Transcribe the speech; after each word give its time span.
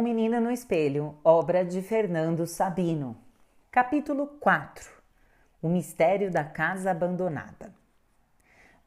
O 0.00 0.02
Menino 0.02 0.40
no 0.40 0.50
Espelho, 0.50 1.14
obra 1.22 1.62
de 1.62 1.82
Fernando 1.82 2.46
Sabino. 2.46 3.18
Capítulo 3.70 4.28
4 4.40 4.90
O 5.60 5.68
Mistério 5.68 6.30
da 6.30 6.42
Casa 6.42 6.90
Abandonada. 6.90 7.70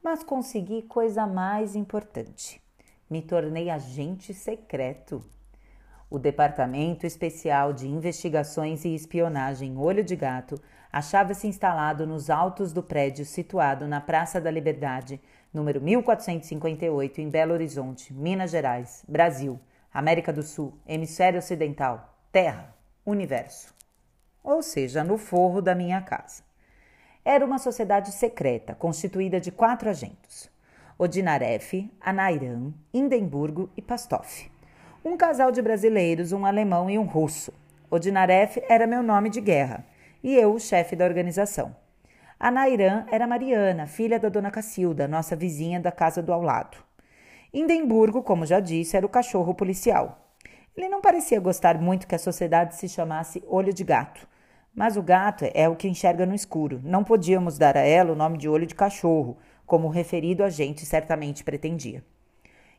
Mas 0.02 0.24
consegui 0.24 0.82
coisa 0.82 1.24
mais 1.24 1.76
importante. 1.76 2.60
Me 3.08 3.22
tornei 3.22 3.70
agente 3.70 4.34
secreto. 4.34 5.24
O 6.10 6.18
Departamento 6.18 7.06
Especial 7.06 7.72
de 7.72 7.86
Investigações 7.86 8.84
e 8.84 8.92
Espionagem 8.92 9.78
Olho 9.78 10.02
de 10.02 10.16
Gato 10.16 10.60
achava-se 10.90 11.46
instalado 11.46 12.08
nos 12.08 12.28
altos 12.28 12.72
do 12.72 12.82
prédio 12.82 13.24
situado 13.24 13.86
na 13.86 14.00
Praça 14.00 14.40
da 14.40 14.50
Liberdade, 14.50 15.20
número 15.52 15.80
1458, 15.80 17.20
em 17.20 17.30
Belo 17.30 17.52
Horizonte, 17.52 18.12
Minas 18.12 18.50
Gerais, 18.50 19.04
Brasil 19.06 19.60
América 19.94 20.32
do 20.32 20.42
Sul, 20.42 20.76
Hemisfério 20.88 21.38
Ocidental, 21.38 22.18
Terra, 22.32 22.74
Universo. 23.06 23.72
Ou 24.42 24.60
seja, 24.60 25.04
no 25.04 25.16
forro 25.16 25.62
da 25.62 25.72
minha 25.72 26.00
casa. 26.00 26.42
Era 27.24 27.46
uma 27.46 27.58
sociedade 27.58 28.10
secreta, 28.10 28.74
constituída 28.74 29.40
de 29.40 29.52
quatro 29.52 29.88
agentes: 29.88 30.50
Odinaref, 30.98 31.88
Anairan, 32.00 32.72
Indemburgo 32.92 33.70
e 33.76 33.80
Pastoff. 33.80 34.50
Um 35.04 35.16
casal 35.16 35.52
de 35.52 35.62
brasileiros, 35.62 36.32
um 36.32 36.44
alemão 36.44 36.90
e 36.90 36.98
um 36.98 37.04
russo. 37.04 37.52
Odinaref 37.88 38.60
era 38.68 38.88
meu 38.88 39.02
nome 39.02 39.30
de 39.30 39.40
guerra 39.40 39.86
e 40.24 40.34
eu 40.34 40.54
o 40.54 40.58
chefe 40.58 40.96
da 40.96 41.04
organização. 41.04 41.76
Anairan 42.40 43.06
era 43.12 43.28
Mariana, 43.28 43.86
filha 43.86 44.18
da 44.18 44.28
dona 44.28 44.50
Cacilda, 44.50 45.06
nossa 45.06 45.36
vizinha 45.36 45.78
da 45.78 45.92
casa 45.92 46.20
do 46.20 46.32
ao 46.32 46.42
lado. 46.42 46.78
Indemburgo, 47.56 48.20
como 48.20 48.44
já 48.44 48.58
disse, 48.58 48.96
era 48.96 49.06
o 49.06 49.08
cachorro 49.08 49.54
policial. 49.54 50.34
Ele 50.76 50.88
não 50.88 51.00
parecia 51.00 51.38
gostar 51.38 51.80
muito 51.80 52.04
que 52.04 52.16
a 52.16 52.18
sociedade 52.18 52.74
se 52.74 52.88
chamasse 52.88 53.44
Olho 53.46 53.72
de 53.72 53.84
Gato, 53.84 54.26
mas 54.74 54.96
o 54.96 55.02
gato 55.02 55.44
é 55.54 55.68
o 55.68 55.76
que 55.76 55.86
enxerga 55.86 56.26
no 56.26 56.34
escuro. 56.34 56.80
Não 56.82 57.04
podíamos 57.04 57.56
dar 57.56 57.76
a 57.76 57.82
ela 57.82 58.10
o 58.10 58.16
nome 58.16 58.38
de 58.38 58.48
Olho 58.48 58.66
de 58.66 58.74
Cachorro, 58.74 59.38
como 59.64 59.86
o 59.86 59.90
referido 59.90 60.42
agente 60.42 60.84
certamente 60.84 61.44
pretendia. 61.44 62.04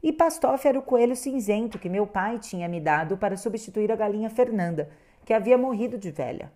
E 0.03 0.11
Pastoff 0.11 0.67
era 0.67 0.77
o 0.77 0.81
coelho 0.81 1.15
cinzento 1.15 1.79
que 1.79 1.87
meu 1.87 2.05
pai 2.05 2.37
tinha 2.37 2.67
me 2.67 2.81
dado 2.81 3.17
para 3.17 3.37
substituir 3.37 3.89
a 3.93 3.95
galinha 3.95 4.29
Fernanda, 4.29 4.89
que 5.23 5.33
havia 5.33 5.57
morrido 5.57 5.97
de 5.97 6.11
velha. 6.11 6.51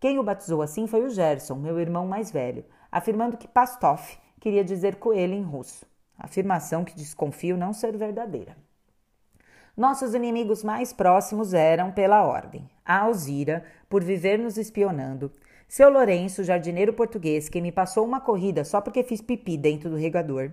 Quem 0.00 0.18
o 0.18 0.24
batizou 0.24 0.60
assim 0.60 0.88
foi 0.88 1.04
o 1.04 1.08
Gerson, 1.08 1.54
meu 1.54 1.78
irmão 1.78 2.04
mais 2.04 2.32
velho, 2.32 2.64
afirmando 2.90 3.36
que 3.36 3.46
Pastoff 3.46 4.18
queria 4.40 4.64
dizer 4.64 4.96
coelho 4.96 5.34
em 5.34 5.42
russo 5.42 5.88
afirmação 6.20 6.84
que 6.84 6.94
desconfio 6.94 7.56
não 7.56 7.72
ser 7.72 7.96
verdadeira. 7.96 8.56
Nossos 9.76 10.14
inimigos 10.14 10.62
mais 10.62 10.92
próximos 10.92 11.54
eram, 11.54 11.90
pela 11.90 12.24
ordem, 12.24 12.68
a 12.84 13.00
Alzira, 13.00 13.64
por 13.88 14.04
viver 14.04 14.38
nos 14.38 14.58
espionando, 14.58 15.32
seu 15.66 15.88
Lourenço, 15.88 16.42
jardineiro 16.42 16.92
português, 16.92 17.48
que 17.48 17.60
me 17.60 17.70
passou 17.70 18.04
uma 18.04 18.20
corrida 18.20 18.64
só 18.64 18.80
porque 18.80 19.04
fiz 19.04 19.20
pipi 19.20 19.56
dentro 19.56 19.88
do 19.88 19.96
regador, 19.96 20.50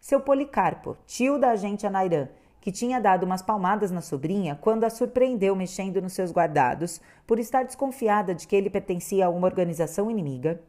seu 0.00 0.20
Policarpo, 0.20 0.96
tio 1.06 1.38
da 1.38 1.50
agente 1.50 1.86
Anairã, 1.86 2.28
que 2.60 2.70
tinha 2.70 3.00
dado 3.00 3.24
umas 3.24 3.42
palmadas 3.42 3.90
na 3.90 4.00
sobrinha 4.00 4.56
quando 4.60 4.84
a 4.84 4.90
surpreendeu 4.90 5.56
mexendo 5.56 6.00
nos 6.00 6.12
seus 6.12 6.30
guardados 6.30 7.00
por 7.26 7.40
estar 7.40 7.64
desconfiada 7.64 8.34
de 8.34 8.46
que 8.46 8.54
ele 8.54 8.70
pertencia 8.70 9.26
a 9.26 9.30
uma 9.30 9.48
organização 9.48 10.08
inimiga, 10.08 10.62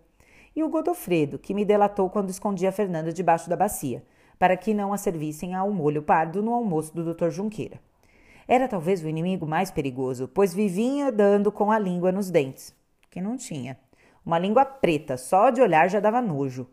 e 0.56 0.64
o 0.64 0.70
Godofredo, 0.70 1.38
que 1.38 1.54
me 1.54 1.64
delatou 1.64 2.10
quando 2.10 2.32
escondia 2.32 2.72
Fernanda 2.72 3.14
debaixo 3.14 3.50
da 3.50 3.56
bacia, 3.56 4.04
para 4.38 4.58
que 4.58 4.74
não 4.74 4.94
a 4.94 4.98
servissem 4.98 5.56
ao 5.56 5.72
molho 5.72 6.04
pardo 6.04 6.42
no 6.42 6.54
almoço 6.54 6.94
do 6.94 7.14
Dr. 7.14 7.30
Junqueira. 7.30 7.80
Era 8.48 8.68
talvez 8.68 9.04
o 9.04 9.08
inimigo 9.08 9.46
mais 9.46 9.72
perigoso, 9.72 10.28
pois 10.28 10.54
vivia 10.54 11.12
dando 11.12 11.52
com 11.52 11.72
a 11.72 11.80
língua 11.80 12.12
nos 12.12 12.30
dentes, 12.30 12.76
que 13.10 13.22
não 13.22 13.38
tinha. 13.38 13.78
Uma 14.26 14.40
língua 14.40 14.66
preta, 14.66 15.18
só 15.18 15.50
de 15.50 15.62
olhar 15.62 15.90
já 15.90 16.00
dava 16.00 16.22
nojo. 16.22 16.68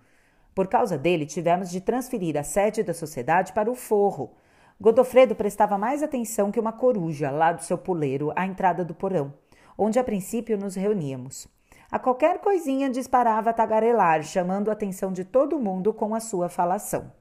Por 0.55 0.67
causa 0.67 0.99
dele, 0.99 1.27
tivemos 1.27 1.71
de 1.71 1.81
transferir 1.81 2.37
a 2.37 2.43
sede 2.43 2.83
da 2.83 2.95
sociedade 2.95 3.53
para 3.53 3.71
o 3.71 3.75
forro. 3.75 4.35
Godofredo 4.81 5.35
prestava 5.35 5.79
mais 5.79 6.03
atenção 6.03 6.51
que 6.51 6.59
uma 6.59 6.73
coruja 6.73 7.31
lá 7.31 7.53
do 7.53 7.63
seu 7.63 7.79
puleiro 7.79 8.33
à 8.35 8.47
entrada 8.47 8.85
do 8.85 8.95
porão, 8.95 9.33
onde 9.77 9.99
a 9.99 10.05
princípio 10.05 10.59
nos 10.59 10.75
reuníamos. 10.75 11.47
A 11.91 11.99
qualquer 11.99 12.39
coisinha 12.39 12.89
disparava 12.89 13.51
a 13.51 13.53
tagarelar, 13.53 14.23
chamando 14.23 14.71
a 14.71 14.73
atenção 14.73 15.13
de 15.13 15.25
todo 15.25 15.59
mundo 15.59 15.93
com 15.93 16.15
a 16.15 16.21
sua 16.21 16.49
falação. 16.49 17.13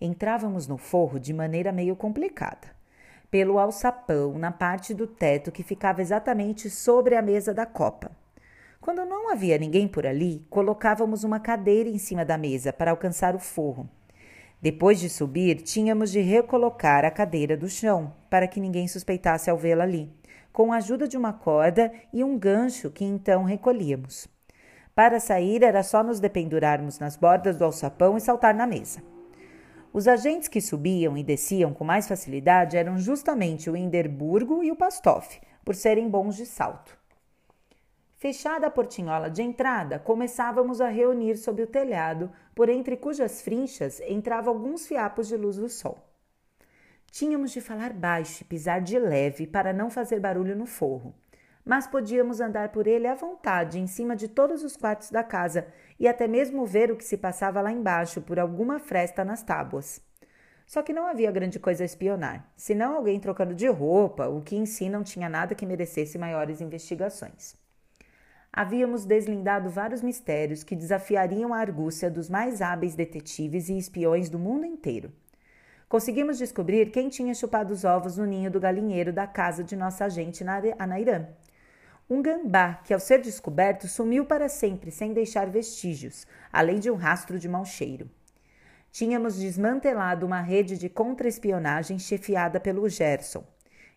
Entrávamos 0.00 0.66
no 0.66 0.76
forro 0.76 1.18
de 1.18 1.32
maneira 1.32 1.72
meio 1.72 1.94
complicada. 1.94 2.68
Pelo 3.30 3.58
alçapão, 3.58 4.38
na 4.38 4.50
parte 4.50 4.94
do 4.94 5.06
teto 5.06 5.50
que 5.50 5.62
ficava 5.62 6.00
exatamente 6.00 6.68
sobre 6.70 7.16
a 7.16 7.22
mesa 7.22 7.52
da 7.52 7.66
copa. 7.66 8.10
Quando 8.80 9.04
não 9.04 9.30
havia 9.32 9.56
ninguém 9.56 9.88
por 9.88 10.06
ali, 10.06 10.46
colocávamos 10.50 11.24
uma 11.24 11.40
cadeira 11.40 11.88
em 11.88 11.96
cima 11.96 12.24
da 12.24 12.36
mesa 12.36 12.72
para 12.72 12.90
alcançar 12.90 13.34
o 13.34 13.38
forro. 13.38 13.88
Depois 14.60 15.00
de 15.00 15.08
subir, 15.08 15.62
tínhamos 15.62 16.10
de 16.10 16.20
recolocar 16.20 17.04
a 17.04 17.10
cadeira 17.10 17.56
do 17.56 17.68
chão, 17.68 18.14
para 18.28 18.46
que 18.46 18.60
ninguém 18.60 18.86
suspeitasse 18.86 19.48
ao 19.48 19.56
vê-la 19.56 19.84
ali, 19.84 20.12
com 20.52 20.72
a 20.72 20.76
ajuda 20.76 21.08
de 21.08 21.16
uma 21.16 21.32
corda 21.32 21.92
e 22.12 22.22
um 22.22 22.38
gancho 22.38 22.90
que 22.90 23.04
então 23.04 23.44
recolhíamos. 23.44 24.28
Para 24.94 25.18
sair, 25.18 25.62
era 25.62 25.82
só 25.82 26.02
nos 26.02 26.20
dependurarmos 26.20 26.98
nas 26.98 27.16
bordas 27.16 27.56
do 27.56 27.64
alçapão 27.64 28.16
e 28.16 28.20
saltar 28.20 28.54
na 28.54 28.66
mesa. 28.66 29.02
Os 29.94 30.08
agentes 30.08 30.48
que 30.48 30.60
subiam 30.60 31.16
e 31.16 31.22
desciam 31.22 31.72
com 31.72 31.84
mais 31.84 32.08
facilidade 32.08 32.76
eram 32.76 32.98
justamente 32.98 33.70
o 33.70 33.76
Hinderburgo 33.76 34.64
e 34.64 34.72
o 34.72 34.74
Pastoff, 34.74 35.40
por 35.64 35.76
serem 35.76 36.10
bons 36.10 36.34
de 36.34 36.44
salto. 36.44 36.98
Fechada 38.16 38.66
a 38.66 38.70
portinhola 38.72 39.30
de 39.30 39.40
entrada, 39.40 40.00
começávamos 40.00 40.80
a 40.80 40.88
reunir 40.88 41.36
sob 41.36 41.62
o 41.62 41.66
telhado, 41.68 42.28
por 42.56 42.68
entre 42.68 42.96
cujas 42.96 43.40
frinchas 43.40 44.00
entravam 44.00 44.52
alguns 44.52 44.84
fiapos 44.84 45.28
de 45.28 45.36
luz 45.36 45.58
do 45.58 45.68
sol. 45.68 45.96
Tínhamos 47.12 47.52
de 47.52 47.60
falar 47.60 47.92
baixo 47.92 48.42
e 48.42 48.46
pisar 48.46 48.80
de 48.80 48.98
leve 48.98 49.46
para 49.46 49.72
não 49.72 49.90
fazer 49.90 50.18
barulho 50.18 50.56
no 50.56 50.66
forro 50.66 51.14
mas 51.64 51.86
podíamos 51.86 52.40
andar 52.40 52.70
por 52.70 52.86
ele 52.86 53.06
à 53.06 53.14
vontade 53.14 53.80
em 53.80 53.86
cima 53.86 54.14
de 54.14 54.28
todos 54.28 54.62
os 54.62 54.76
quartos 54.76 55.10
da 55.10 55.24
casa 55.24 55.66
e 55.98 56.06
até 56.06 56.28
mesmo 56.28 56.66
ver 56.66 56.90
o 56.90 56.96
que 56.96 57.04
se 57.04 57.16
passava 57.16 57.60
lá 57.62 57.72
embaixo 57.72 58.20
por 58.20 58.38
alguma 58.38 58.78
fresta 58.78 59.24
nas 59.24 59.42
tábuas. 59.42 60.02
Só 60.66 60.82
que 60.82 60.92
não 60.92 61.06
havia 61.06 61.30
grande 61.30 61.58
coisa 61.58 61.84
a 61.84 61.86
espionar, 61.86 62.50
senão 62.56 62.96
alguém 62.96 63.18
trocando 63.20 63.54
de 63.54 63.66
roupa, 63.68 64.28
o 64.28 64.42
que 64.42 64.56
em 64.56 64.66
si 64.66 64.88
não 64.88 65.02
tinha 65.02 65.28
nada 65.28 65.54
que 65.54 65.66
merecesse 65.66 66.18
maiores 66.18 66.60
investigações. 66.60 67.54
Havíamos 68.52 69.04
deslindado 69.04 69.68
vários 69.68 70.00
mistérios 70.00 70.62
que 70.62 70.76
desafiariam 70.76 71.52
a 71.52 71.58
argúcia 71.58 72.10
dos 72.10 72.30
mais 72.30 72.62
hábeis 72.62 72.94
detetives 72.94 73.68
e 73.68 73.76
espiões 73.76 74.28
do 74.28 74.38
mundo 74.38 74.64
inteiro. 74.64 75.12
Conseguimos 75.88 76.38
descobrir 76.38 76.90
quem 76.90 77.08
tinha 77.08 77.34
chupado 77.34 77.72
os 77.72 77.84
ovos 77.84 78.16
no 78.16 78.24
ninho 78.24 78.50
do 78.50 78.60
galinheiro 78.60 79.12
da 79.12 79.26
casa 79.26 79.62
de 79.62 79.76
nossa 79.76 80.04
agente 80.04 80.44
na 80.44 80.62
Anairã 80.78 81.26
um 82.08 82.20
gambá 82.20 82.74
que, 82.84 82.92
ao 82.92 83.00
ser 83.00 83.20
descoberto, 83.20 83.88
sumiu 83.88 84.24
para 84.26 84.48
sempre 84.48 84.90
sem 84.90 85.12
deixar 85.12 85.48
vestígios, 85.48 86.26
além 86.52 86.78
de 86.78 86.90
um 86.90 86.96
rastro 86.96 87.38
de 87.38 87.48
mau 87.48 87.64
cheiro. 87.64 88.10
Tínhamos 88.92 89.36
desmantelado 89.36 90.24
uma 90.24 90.40
rede 90.40 90.78
de 90.78 90.88
contra-espionagem 90.88 91.98
chefiada 91.98 92.60
pelo 92.60 92.88
Gerson. 92.88 93.44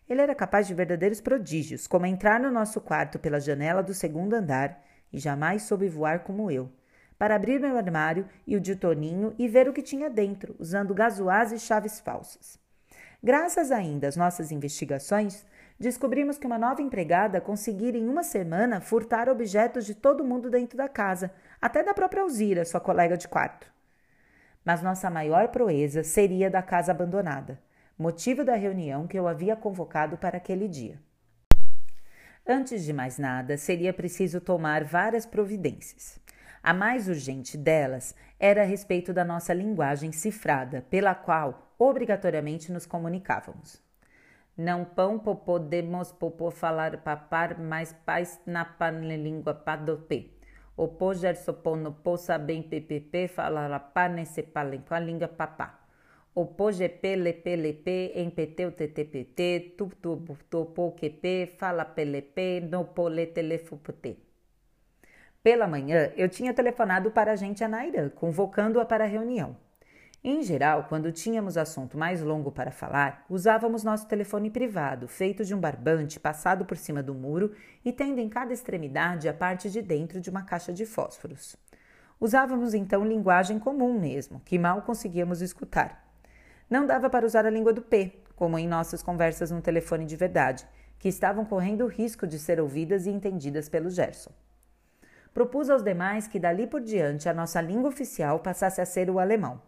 Ele 0.08 0.22
era 0.22 0.34
capaz 0.34 0.66
de 0.66 0.74
verdadeiros 0.74 1.20
prodígios, 1.20 1.86
como 1.86 2.06
entrar 2.06 2.40
no 2.40 2.50
nosso 2.50 2.80
quarto 2.80 3.18
pela 3.18 3.38
janela 3.38 3.82
do 3.82 3.92
segundo 3.92 4.34
andar, 4.34 4.82
e 5.12 5.18
jamais 5.18 5.62
soube 5.62 5.88
voar 5.88 6.20
como 6.20 6.50
eu, 6.50 6.70
para 7.18 7.34
abrir 7.34 7.60
meu 7.60 7.76
armário 7.76 8.26
e 8.46 8.56
o 8.56 8.60
de 8.60 8.74
Toninho 8.74 9.34
e 9.38 9.46
ver 9.46 9.68
o 9.68 9.72
que 9.72 9.82
tinha 9.82 10.08
dentro, 10.08 10.56
usando 10.58 10.94
gasoás 10.94 11.52
e 11.52 11.58
chaves 11.58 12.00
falsas. 12.00 12.58
Graças 13.22 13.70
ainda 13.70 14.06
às 14.06 14.16
nossas 14.16 14.52
investigações, 14.52 15.44
descobrimos 15.78 16.38
que 16.38 16.46
uma 16.46 16.58
nova 16.58 16.82
empregada 16.82 17.40
conseguira 17.40 17.96
em 17.96 18.08
uma 18.08 18.22
semana 18.22 18.80
furtar 18.80 19.28
objetos 19.28 19.86
de 19.86 19.94
todo 19.94 20.24
mundo 20.24 20.50
dentro 20.50 20.76
da 20.76 20.88
casa, 20.88 21.30
até 21.60 21.82
da 21.82 21.94
própria 21.94 22.22
Alzira, 22.22 22.64
sua 22.64 22.80
colega 22.80 23.16
de 23.16 23.28
quarto. 23.28 23.70
Mas 24.64 24.82
nossa 24.82 25.08
maior 25.08 25.48
proeza 25.48 26.02
seria 26.02 26.50
da 26.50 26.62
casa 26.62 26.92
abandonada, 26.92 27.60
motivo 27.98 28.44
da 28.44 28.54
reunião 28.54 29.06
que 29.06 29.18
eu 29.18 29.28
havia 29.28 29.56
convocado 29.56 30.16
para 30.16 30.36
aquele 30.36 30.66
dia. 30.68 31.00
Antes 32.46 32.82
de 32.82 32.92
mais 32.92 33.18
nada, 33.18 33.56
seria 33.56 33.92
preciso 33.92 34.40
tomar 34.40 34.82
várias 34.82 35.26
providências. 35.26 36.18
A 36.62 36.74
mais 36.74 37.08
urgente 37.08 37.56
delas 37.56 38.14
era 38.38 38.62
a 38.62 38.64
respeito 38.64 39.12
da 39.12 39.24
nossa 39.24 39.52
linguagem 39.52 40.12
cifrada, 40.12 40.84
pela 40.90 41.14
qual 41.14 41.74
obrigatoriamente 41.78 42.72
nos 42.72 42.86
comunicávamos. 42.86 43.87
Não 44.58 44.84
pão 44.84 45.20
podemos 45.20 46.10
popô 46.10 46.50
falar 46.50 46.96
papar, 46.96 47.60
mas 47.60 47.92
pais 48.04 48.40
na 48.44 48.66
língua 49.16 49.54
padopê. 49.54 50.32
O 50.76 50.88
pô 50.88 51.14
gerso 51.14 51.54
pô 51.54 51.76
no 51.76 51.92
pô 51.92 52.16
sabem 52.16 52.60
ppp 52.60 53.28
falar 53.28 53.70
a 53.70 53.78
pá 53.78 54.08
nesse 54.08 54.42
palem 54.42 54.80
com 54.80 54.94
a 54.94 54.98
língua 54.98 55.28
papá. 55.28 55.78
OPOGP, 56.34 57.06
LP, 57.06 57.50
LP, 57.50 58.12
MPT, 58.16 58.66
UTTPT, 58.66 59.74
TUPTUPTOPOQP, 59.76 61.54
FALA 61.56 61.84
PLP, 61.84 62.60
NOPOLE, 62.60 63.26
TELEFUPT. 63.26 64.18
Pela 65.40 65.68
manhã, 65.68 66.12
eu 66.16 66.28
tinha 66.28 66.52
telefonado 66.52 67.12
para 67.12 67.30
a 67.30 67.36
gente 67.36 67.62
Anairã, 67.62 68.08
convocando-a 68.08 68.84
para 68.84 69.04
a 69.04 69.06
reunião. 69.06 69.67
Em 70.22 70.42
geral, 70.42 70.86
quando 70.88 71.12
tínhamos 71.12 71.56
assunto 71.56 71.96
mais 71.96 72.20
longo 72.20 72.50
para 72.50 72.72
falar, 72.72 73.24
usávamos 73.30 73.84
nosso 73.84 74.08
telefone 74.08 74.50
privado, 74.50 75.06
feito 75.06 75.44
de 75.44 75.54
um 75.54 75.60
barbante 75.60 76.18
passado 76.18 76.64
por 76.64 76.76
cima 76.76 77.00
do 77.00 77.14
muro 77.14 77.54
e 77.84 77.92
tendo 77.92 78.18
em 78.18 78.28
cada 78.28 78.52
extremidade 78.52 79.28
a 79.28 79.32
parte 79.32 79.70
de 79.70 79.80
dentro 79.80 80.20
de 80.20 80.28
uma 80.28 80.42
caixa 80.42 80.72
de 80.72 80.84
fósforos. 80.84 81.56
Usávamos 82.20 82.74
então 82.74 83.04
linguagem 83.04 83.60
comum 83.60 83.96
mesmo, 83.96 84.40
que 84.44 84.58
mal 84.58 84.82
conseguíamos 84.82 85.40
escutar. 85.40 86.04
Não 86.68 86.84
dava 86.84 87.08
para 87.08 87.24
usar 87.24 87.46
a 87.46 87.50
língua 87.50 87.72
do 87.72 87.80
P, 87.80 88.20
como 88.34 88.58
em 88.58 88.66
nossas 88.66 89.04
conversas 89.04 89.52
no 89.52 89.62
telefone 89.62 90.04
de 90.04 90.16
verdade, 90.16 90.66
que 90.98 91.08
estavam 91.08 91.44
correndo 91.44 91.84
o 91.84 91.88
risco 91.88 92.26
de 92.26 92.40
ser 92.40 92.60
ouvidas 92.60 93.06
e 93.06 93.10
entendidas 93.10 93.68
pelo 93.68 93.88
Gerson. 93.88 94.32
Propus 95.32 95.70
aos 95.70 95.84
demais 95.84 96.26
que 96.26 96.40
dali 96.40 96.66
por 96.66 96.80
diante 96.80 97.28
a 97.28 97.34
nossa 97.34 97.60
língua 97.60 97.88
oficial 97.88 98.40
passasse 98.40 98.80
a 98.80 98.84
ser 98.84 99.08
o 99.08 99.20
alemão. 99.20 99.62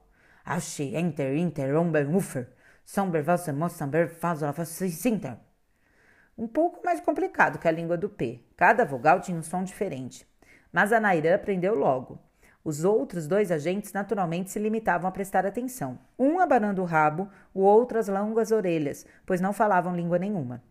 Aschi, 0.50 0.96
Enter, 0.96 1.36
Inter, 1.36 1.80
Umber, 1.80 2.12
Ufer, 2.12 2.48
Somber, 2.84 3.24
Wasser, 3.24 3.54
Mossamber, 3.54 4.08
Fasor, 4.08 4.52
Sinter. 4.64 5.36
Um 6.36 6.48
pouco 6.48 6.84
mais 6.84 7.00
complicado 7.00 7.60
que 7.60 7.68
a 7.68 7.70
língua 7.70 7.96
do 7.96 8.08
P. 8.08 8.44
Cada 8.56 8.84
vogal 8.84 9.20
tinha 9.20 9.38
um 9.38 9.44
som 9.44 9.62
diferente. 9.62 10.26
Mas 10.72 10.92
a 10.92 10.98
Nairã 10.98 11.36
aprendeu 11.36 11.76
logo. 11.76 12.18
Os 12.64 12.82
outros 12.82 13.28
dois 13.28 13.52
agentes 13.52 13.92
naturalmente 13.92 14.50
se 14.50 14.58
limitavam 14.58 15.08
a 15.08 15.12
prestar 15.12 15.46
atenção, 15.46 16.00
um 16.18 16.40
abanando 16.40 16.82
o 16.82 16.84
rabo, 16.84 17.28
o 17.54 17.60
outro 17.60 18.00
as 18.00 18.08
longas 18.08 18.50
orelhas, 18.50 19.06
pois 19.24 19.40
não 19.40 19.52
falavam 19.52 19.94
língua 19.94 20.18
nenhuma. 20.18 20.64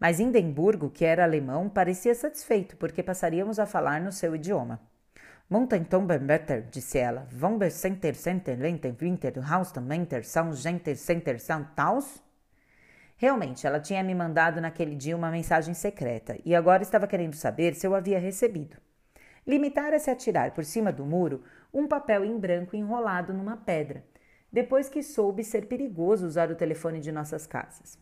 Mas 0.00 0.20
Hindenburgo, 0.20 0.88
que 0.88 1.04
era 1.04 1.22
alemão, 1.22 1.68
parecia 1.68 2.14
satisfeito, 2.14 2.78
porque 2.78 3.02
passaríamos 3.02 3.58
a 3.58 3.66
falar 3.66 4.00
no 4.00 4.10
seu 4.10 4.34
idioma. 4.34 4.80
Montentombenbetter, 5.50 6.68
disse 6.70 6.98
ela. 6.98 7.26
Vomber 7.30 7.70
Center 7.70 8.14
Center 8.14 8.58
Lenter 8.58 8.94
Winter 8.94 9.32
Hauston 9.50 9.80
Menter 9.80 10.22
São 10.22 10.52
Genter 10.52 10.94
Center 10.94 11.40
São 11.40 11.64
Taus? 11.74 12.22
Realmente, 13.16 13.66
ela 13.66 13.80
tinha 13.80 14.04
me 14.04 14.14
mandado 14.14 14.60
naquele 14.60 14.94
dia 14.94 15.16
uma 15.16 15.30
mensagem 15.30 15.72
secreta 15.72 16.38
e 16.44 16.54
agora 16.54 16.82
estava 16.82 17.06
querendo 17.06 17.34
saber 17.34 17.74
se 17.74 17.86
eu 17.86 17.94
havia 17.94 18.18
recebido. 18.18 18.76
Limitara-se 19.46 20.10
a 20.10 20.14
tirar 20.14 20.50
por 20.50 20.66
cima 20.66 20.92
do 20.92 21.06
muro 21.06 21.42
um 21.72 21.88
papel 21.88 22.26
em 22.26 22.38
branco 22.38 22.76
enrolado 22.76 23.32
numa 23.32 23.56
pedra, 23.56 24.04
depois 24.52 24.90
que 24.90 25.02
soube 25.02 25.42
ser 25.42 25.66
perigoso 25.66 26.26
usar 26.26 26.50
o 26.50 26.56
telefone 26.56 27.00
de 27.00 27.10
nossas 27.10 27.46
casas. 27.46 27.98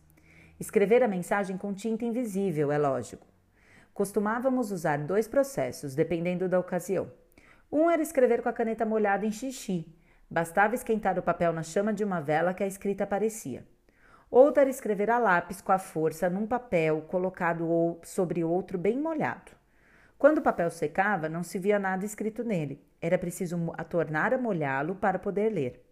Escrever 0.59 1.01
a 1.01 1.07
mensagem 1.07 1.57
com 1.57 1.73
tinta 1.73 2.03
invisível, 2.03 2.73
é 2.73 2.77
lógico. 2.77 3.25
Costumávamos 3.93 4.69
usar 4.69 4.97
dois 4.97 5.29
processos, 5.29 5.95
dependendo 5.95 6.49
da 6.49 6.59
ocasião. 6.59 7.09
Um 7.69 7.89
era 7.91 8.01
escrever 8.01 8.41
com 8.41 8.47
a 8.47 8.53
caneta 8.53 8.85
molhada 8.85 9.25
em 9.25 9.31
xixi. 9.31 9.85
Bastava 10.29 10.73
esquentar 10.73 11.19
o 11.19 11.21
papel 11.21 11.51
na 11.51 11.63
chama 11.63 11.93
de 11.93 12.01
uma 12.01 12.21
vela 12.21 12.53
que 12.53 12.63
a 12.63 12.67
escrita 12.67 13.03
aparecia. 13.03 13.67
Outro 14.31 14.61
era 14.61 14.69
escrever 14.69 15.09
a 15.09 15.19
lápis 15.19 15.61
com 15.61 15.73
a 15.73 15.77
força 15.77 16.29
num 16.29 16.47
papel 16.47 17.01
colocado 17.01 17.99
sobre 18.03 18.43
outro 18.43 18.77
bem 18.77 18.97
molhado. 18.97 19.51
Quando 20.17 20.37
o 20.37 20.41
papel 20.41 20.69
secava, 20.69 21.27
não 21.27 21.43
se 21.43 21.59
via 21.59 21.77
nada 21.77 22.05
escrito 22.05 22.41
nele. 22.41 22.81
Era 23.01 23.17
preciso 23.17 23.57
tornar 23.89 24.33
a 24.33 24.37
molhá-lo 24.37 24.95
para 24.95 25.19
poder 25.19 25.49
ler. 25.49 25.85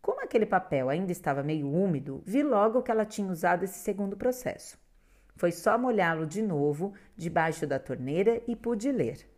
Como 0.00 0.22
aquele 0.22 0.46
papel 0.46 0.88
ainda 0.88 1.12
estava 1.12 1.42
meio 1.42 1.70
úmido, 1.70 2.22
vi 2.24 2.42
logo 2.42 2.82
que 2.82 2.90
ela 2.90 3.04
tinha 3.04 3.30
usado 3.30 3.62
esse 3.62 3.78
segundo 3.78 4.16
processo. 4.16 4.78
Foi 5.36 5.52
só 5.52 5.76
molhá-lo 5.76 6.26
de 6.26 6.40
novo 6.40 6.94
debaixo 7.14 7.66
da 7.66 7.78
torneira 7.78 8.42
e 8.46 8.56
pude 8.56 8.90
ler 8.90 9.37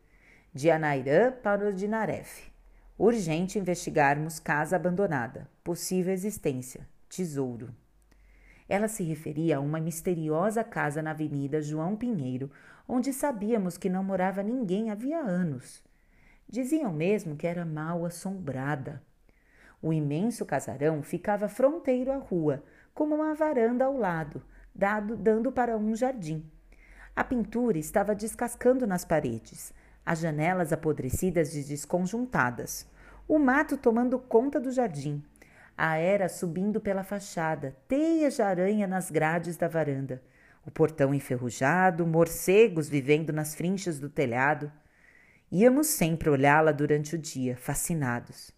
de 0.53 0.69
Anairã 0.69 1.31
para 1.31 1.69
o 1.69 1.73
Dinaref. 1.73 2.51
Urgente 2.99 3.59
investigarmos 3.59 4.41
casa 4.41 4.75
abandonada, 4.75 5.49
possível 5.63 6.13
existência, 6.13 6.89
tesouro. 7.09 7.75
Ela 8.69 8.89
se 8.89 9.05
referia 9.05 9.59
a 9.59 9.61
uma 9.61 9.81
misteriosa 9.81 10.65
casa 10.65 11.01
na 11.01 11.13
Avenida 11.13 11.63
João 11.63 11.97
Pinheiro, 11.97 12.51
onde 12.87 13.13
sabíamos 13.13 13.79
que 13.79 13.89
não 13.89 14.03
morava 14.03 14.43
ninguém 14.43 14.91
havia 14.91 15.21
anos. 15.21 15.85
Diziam 16.49 16.93
mesmo 16.93 17.37
que 17.37 17.47
era 17.47 17.65
mal 17.65 18.05
assombrada. 18.05 19.01
O 19.81 19.93
imenso 19.93 20.45
casarão 20.45 21.01
ficava 21.03 21.49
fronteiro 21.49 22.11
à 22.11 22.17
rua, 22.17 22.63
como 22.93 23.15
uma 23.15 23.35
varanda 23.35 23.85
ao 23.85 23.97
lado, 23.97 24.43
dado, 24.75 25.17
dando 25.17 25.53
para 25.53 25.77
um 25.77 25.95
jardim. 25.95 26.45
A 27.15 27.23
pintura 27.23 27.79
estava 27.79 28.15
descascando 28.15 28.87
nas 28.87 29.05
paredes, 29.05 29.73
as 30.11 30.19
janelas 30.19 30.73
apodrecidas 30.73 31.55
e 31.55 31.63
desconjuntadas, 31.63 32.85
o 33.29 33.39
mato 33.39 33.77
tomando 33.77 34.19
conta 34.19 34.59
do 34.59 34.73
jardim, 34.73 35.23
a 35.79 35.99
era 35.99 36.29
subindo 36.29 36.81
pela 36.81 37.05
fachada, 37.05 37.77
teias 37.87 38.35
de 38.35 38.43
aranha 38.43 38.89
nas 38.89 39.09
grades 39.09 39.57
da 39.57 39.69
varanda, 39.69 40.21
o 40.67 40.71
portão 40.71 41.15
enferrujado, 41.15 42.05
morcegos 42.05 42.89
vivendo 42.89 43.33
nas 43.33 43.55
frinchas 43.55 44.01
do 44.01 44.09
telhado. 44.09 44.73
Íamos 45.49 45.87
sempre 45.87 46.29
olhá-la 46.29 46.73
durante 46.73 47.15
o 47.15 47.19
dia, 47.19 47.57
fascinados. 47.57 48.51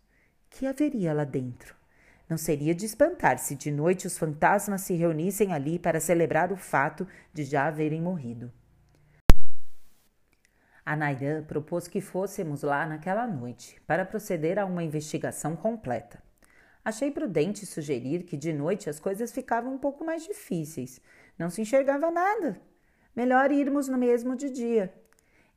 Que 0.48 0.66
haveria 0.66 1.12
lá 1.12 1.24
dentro? 1.24 1.76
Não 2.30 2.38
seria 2.38 2.74
de 2.74 2.86
espantar 2.86 3.38
se 3.38 3.54
de 3.54 3.70
noite 3.70 4.06
os 4.06 4.16
fantasmas 4.16 4.80
se 4.80 4.94
reunissem 4.94 5.52
ali 5.52 5.78
para 5.78 6.00
celebrar 6.00 6.50
o 6.50 6.56
fato 6.56 7.06
de 7.30 7.44
já 7.44 7.66
haverem 7.66 8.00
morrido. 8.00 8.50
A 10.84 10.96
Nairã 10.96 11.42
propôs 11.44 11.86
que 11.86 12.00
fôssemos 12.00 12.62
lá 12.62 12.84
naquela 12.84 13.26
noite 13.26 13.80
para 13.86 14.04
proceder 14.04 14.58
a 14.58 14.64
uma 14.64 14.82
investigação 14.82 15.54
completa. 15.54 16.20
Achei 16.84 17.10
prudente 17.10 17.64
sugerir 17.64 18.24
que 18.24 18.36
de 18.36 18.52
noite 18.52 18.90
as 18.90 18.98
coisas 18.98 19.30
ficavam 19.30 19.74
um 19.74 19.78
pouco 19.78 20.04
mais 20.04 20.24
difíceis. 20.24 21.00
Não 21.38 21.48
se 21.48 21.62
enxergava 21.62 22.10
nada. 22.10 22.60
Melhor 23.14 23.52
irmos 23.52 23.86
no 23.86 23.96
mesmo 23.96 24.34
de 24.34 24.50
dia. 24.50 24.92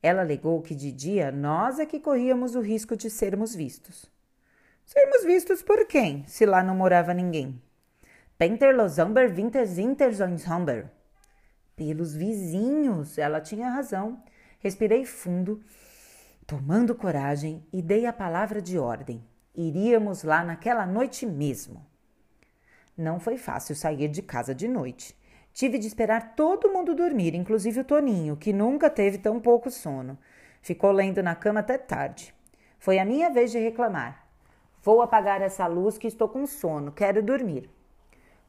Ela 0.03 0.21
alegou 0.21 0.61
que 0.61 0.75
de 0.75 0.91
dia 0.91 1.31
nós 1.31 1.79
é 1.79 1.85
que 1.85 1.99
corríamos 1.99 2.53
o 2.53 2.61
risco 2.61 2.95
de 2.95 3.09
sermos 3.09 3.55
vistos. 3.55 4.05
Sermos 4.85 5.23
vistos 5.23 5.63
por 5.63 5.87
quem, 5.87 6.23
se 6.27 6.45
lá 6.45 6.61
não 6.61 6.75
morava 6.75 7.11
ninguém? 7.11 7.59
Penter 8.37 8.75
Losamber 8.75 9.33
Winters 9.33 9.79
Interzonshamber. 9.79 10.91
Pelos 11.75 12.13
vizinhos, 12.13 13.17
ela 13.17 13.41
tinha 13.41 13.71
razão. 13.71 14.21
Respirei 14.59 15.05
fundo, 15.05 15.61
tomando 16.45 16.95
coragem, 16.95 17.65
e 17.71 17.81
dei 17.81 18.05
a 18.05 18.13
palavra 18.13 18.61
de 18.61 18.77
ordem. 18.77 19.23
Iríamos 19.53 20.23
lá 20.23 20.43
naquela 20.43 20.85
noite 20.85 21.25
mesmo. 21.25 21.85
Não 22.97 23.19
foi 23.19 23.37
fácil 23.37 23.75
sair 23.75 24.07
de 24.07 24.21
casa 24.21 24.53
de 24.55 24.67
noite. 24.67 25.15
Tive 25.53 25.77
de 25.77 25.87
esperar 25.87 26.35
todo 26.35 26.71
mundo 26.71 26.93
dormir, 26.93 27.33
inclusive 27.33 27.79
o 27.79 27.83
Toninho, 27.85 28.35
que 28.35 28.51
nunca 28.51 28.89
teve 28.89 29.17
tão 29.17 29.39
pouco 29.39 29.71
sono. 29.71 30.17
Ficou 30.61 30.91
lendo 30.91 31.23
na 31.23 31.35
cama 31.35 31.61
até 31.61 31.77
tarde. 31.77 32.33
Foi 32.77 32.99
a 32.99 33.05
minha 33.05 33.29
vez 33.29 33.51
de 33.51 33.59
reclamar. 33.59 34.27
Vou 34.81 35.01
apagar 35.01 35.41
essa 35.41 35.65
luz 35.65 35.97
que 35.97 36.07
estou 36.07 36.29
com 36.29 36.45
sono, 36.45 36.91
quero 36.91 37.23
dormir. 37.23 37.69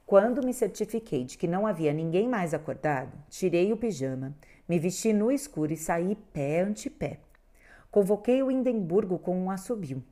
Quando 0.07 0.41
me 0.41 0.55
certifiquei 0.55 1.25
de 1.25 1.37
que 1.37 1.49
não 1.49 1.67
havia 1.67 1.93
ninguém 1.93 2.29
mais 2.29 2.55
acordado, 2.55 3.11
tirei 3.29 3.73
o 3.73 3.77
pijama, 3.77 4.37
me 4.69 4.79
vesti 4.79 5.13
no 5.13 5.33
escuro 5.33 5.73
e 5.73 5.77
saí 5.77 6.15
pé 6.33 6.61
ante 6.61 6.89
pé. 6.89 7.19
Convoquei 7.91 8.41
o 8.41 8.49
Indemburgo 8.49 9.19
com 9.19 9.37
um 9.37 9.51
assobio. 9.51 10.05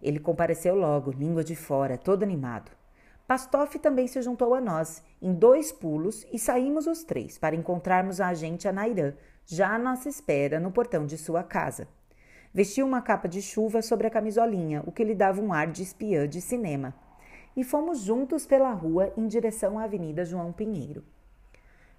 Ele 0.00 0.20
compareceu 0.20 0.76
logo, 0.76 1.10
língua 1.10 1.42
de 1.42 1.56
fora, 1.56 1.98
todo 1.98 2.22
animado. 2.22 2.70
Pastoff 3.26 3.76
também 3.80 4.06
se 4.06 4.22
juntou 4.22 4.54
a 4.54 4.60
nós, 4.60 5.02
em 5.20 5.34
dois 5.34 5.72
pulos, 5.72 6.24
e 6.32 6.38
saímos 6.38 6.86
os 6.86 7.02
três 7.02 7.36
para 7.36 7.56
encontrarmos 7.56 8.20
a 8.20 8.28
agente 8.28 8.68
Anairã, 8.68 9.14
já 9.44 9.74
à 9.74 9.78
nossa 9.80 10.08
espera 10.08 10.60
no 10.60 10.70
portão 10.70 11.04
de 11.06 11.18
sua 11.18 11.42
casa. 11.42 11.88
Vestiu 12.52 12.86
uma 12.86 13.02
capa 13.02 13.26
de 13.26 13.42
chuva 13.42 13.82
sobre 13.82 14.06
a 14.06 14.10
camisolinha, 14.10 14.84
o 14.86 14.92
que 14.92 15.02
lhe 15.02 15.12
dava 15.12 15.40
um 15.40 15.52
ar 15.52 15.66
de 15.66 15.82
espiã 15.82 16.28
de 16.28 16.40
cinema 16.40 16.94
e 17.56 17.62
fomos 17.62 18.00
juntos 18.00 18.46
pela 18.46 18.72
rua 18.72 19.12
em 19.16 19.26
direção 19.26 19.78
à 19.78 19.84
Avenida 19.84 20.24
João 20.24 20.52
Pinheiro. 20.52 21.04